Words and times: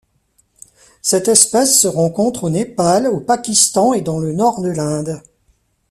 Cette 1.03 1.27
espèce 1.27 1.79
se 1.79 1.87
rencontre 1.87 2.45
au 2.45 2.49
Népal, 2.49 3.05
au 3.05 3.19
Pakistan 3.19 3.93
et 3.93 4.01
dans 4.01 4.17
le 4.17 4.33
nord 4.33 4.59
de 4.63 4.69
l'Inde. 4.69 5.21